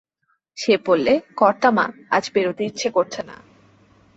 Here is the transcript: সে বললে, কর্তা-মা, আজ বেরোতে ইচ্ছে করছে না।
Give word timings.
সে 0.57 0.73
বললে, 0.85 1.13
কর্তা-মা, 1.35 1.85
আজ 2.09 2.31
বেরোতে 2.33 2.63
ইচ্ছে 2.65 2.89
করছে 2.89 3.21
না। 3.23 3.35